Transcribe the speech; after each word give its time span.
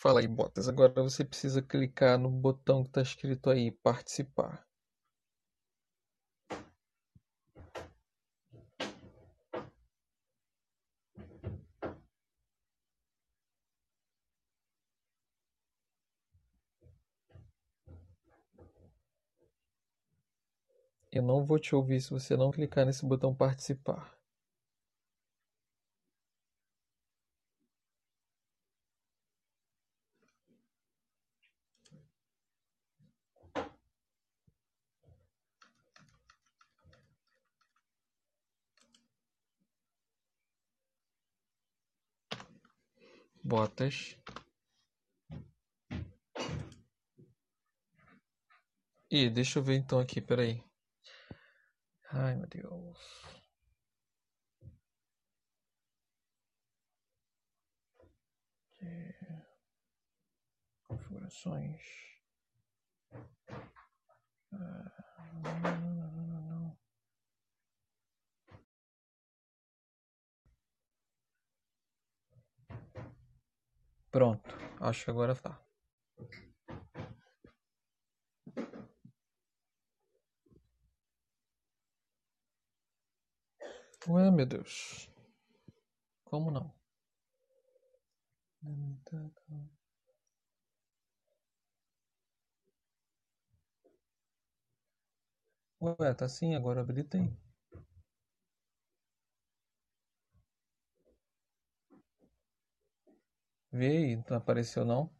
Fala 0.00 0.20
aí, 0.20 0.26
Botas. 0.26 0.66
Agora 0.66 0.90
você 1.02 1.22
precisa 1.22 1.60
clicar 1.60 2.18
no 2.18 2.30
botão 2.30 2.82
que 2.82 2.88
está 2.88 3.02
escrito 3.02 3.50
aí, 3.50 3.70
participar. 3.70 4.66
Eu 21.12 21.22
não 21.22 21.44
vou 21.44 21.58
te 21.58 21.74
ouvir 21.74 22.00
se 22.00 22.08
você 22.08 22.38
não 22.38 22.50
clicar 22.50 22.86
nesse 22.86 23.04
botão 23.04 23.34
participar. 23.34 24.19
Botas. 43.42 44.16
Ih, 49.10 49.28
deixa 49.30 49.58
eu 49.58 49.62
ver 49.62 49.76
então 49.76 49.98
aqui, 49.98 50.20
peraí. 50.20 50.62
Ai, 52.12 52.36
meu 52.36 52.46
Deus. 52.46 53.30
Configurações. 60.90 61.80
Ah, 64.52 64.92
não, 65.42 65.94
não, 65.94 66.12
não, 66.12 66.42
não. 66.42 66.78
Pronto, 74.12 74.54
acho 74.80 75.04
que 75.04 75.10
agora 75.10 75.34
tá. 75.34 75.60
Ué, 84.08 84.30
meu 84.30 84.44
Deus. 84.46 85.08
Como 86.24 86.50
não? 86.50 86.72
Ué, 95.80 96.14
tá 96.14 96.26
sim, 96.28 96.54
agora 96.54 96.80
habilitei. 96.80 97.30
Vê 103.72 103.86
aí, 103.88 104.16
não 104.30 104.36
apareceu 104.36 104.84
não? 104.84 105.10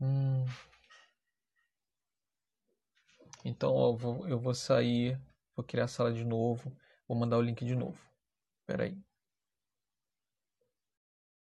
Hum. 0.00 0.46
Então 3.44 3.76
eu 3.84 3.96
vou, 3.96 4.28
eu 4.28 4.38
vou 4.38 4.54
sair, 4.54 5.20
vou 5.56 5.64
criar 5.64 5.84
a 5.84 5.88
sala 5.88 6.12
de 6.12 6.24
novo, 6.24 6.72
vou 7.08 7.16
mandar 7.16 7.36
o 7.38 7.42
link 7.42 7.64
de 7.64 7.74
novo. 7.74 7.98
Espera 8.62 8.84
aí. 8.84 8.98